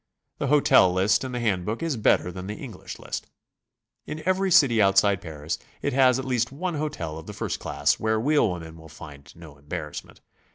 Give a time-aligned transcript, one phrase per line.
[0.39, 3.27] The hotel list in the hand book is better than the English list.
[4.07, 7.99] In every city outside Paris it has at least one hotel of the first class,
[7.99, 10.19] where wheel women will find no embarrassmen't.